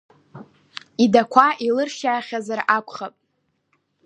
[1.03, 3.13] Идақәа илыршьаахьазар акәхап.